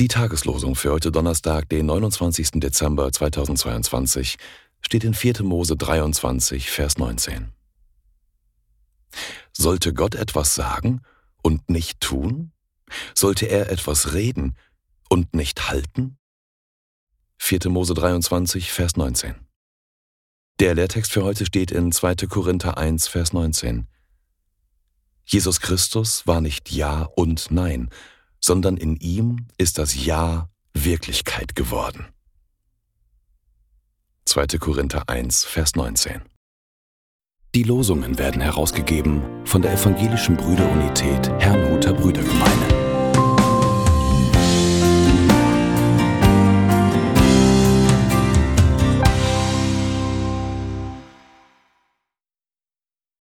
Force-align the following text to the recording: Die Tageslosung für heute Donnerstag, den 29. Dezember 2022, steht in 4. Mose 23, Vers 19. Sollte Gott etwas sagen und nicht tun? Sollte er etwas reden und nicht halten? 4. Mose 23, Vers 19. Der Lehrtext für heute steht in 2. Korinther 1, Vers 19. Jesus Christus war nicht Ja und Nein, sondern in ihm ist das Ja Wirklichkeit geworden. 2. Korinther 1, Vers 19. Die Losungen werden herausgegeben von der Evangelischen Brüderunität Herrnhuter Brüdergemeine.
Die 0.00 0.08
Tageslosung 0.08 0.74
für 0.74 0.90
heute 0.90 1.12
Donnerstag, 1.12 1.68
den 1.68 1.86
29. 1.86 2.50
Dezember 2.54 3.12
2022, 3.12 4.36
steht 4.80 5.04
in 5.04 5.14
4. 5.14 5.44
Mose 5.44 5.76
23, 5.76 6.68
Vers 6.68 6.98
19. 6.98 7.52
Sollte 9.52 9.94
Gott 9.94 10.16
etwas 10.16 10.56
sagen 10.56 11.02
und 11.40 11.70
nicht 11.70 12.00
tun? 12.00 12.50
Sollte 13.14 13.46
er 13.46 13.70
etwas 13.70 14.12
reden 14.14 14.56
und 15.08 15.36
nicht 15.36 15.70
halten? 15.70 16.18
4. 17.36 17.68
Mose 17.68 17.94
23, 17.94 18.72
Vers 18.72 18.96
19. 18.96 19.36
Der 20.58 20.74
Lehrtext 20.74 21.12
für 21.12 21.22
heute 21.22 21.46
steht 21.46 21.70
in 21.70 21.92
2. 21.92 22.26
Korinther 22.26 22.76
1, 22.76 23.06
Vers 23.06 23.32
19. 23.32 23.86
Jesus 25.26 25.60
Christus 25.60 26.26
war 26.26 26.40
nicht 26.40 26.72
Ja 26.72 27.02
und 27.14 27.52
Nein, 27.52 27.88
sondern 28.40 28.76
in 28.76 28.96
ihm 28.96 29.46
ist 29.56 29.78
das 29.78 30.04
Ja 30.04 30.48
Wirklichkeit 30.74 31.54
geworden. 31.54 32.06
2. 34.26 34.46
Korinther 34.58 35.08
1, 35.08 35.44
Vers 35.44 35.74
19. 35.74 36.22
Die 37.54 37.62
Losungen 37.62 38.18
werden 38.18 38.42
herausgegeben 38.42 39.22
von 39.46 39.62
der 39.62 39.72
Evangelischen 39.72 40.36
Brüderunität 40.36 41.30
Herrnhuter 41.38 41.94
Brüdergemeine. 41.94 42.87